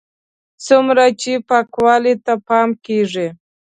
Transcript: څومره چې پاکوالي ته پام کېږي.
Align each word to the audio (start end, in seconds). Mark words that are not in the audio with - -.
څومره 0.65 1.05
چې 1.21 1.31
پاکوالي 1.49 2.13
ته 2.25 2.33
پام 2.47 2.69
کېږي. 2.85 3.27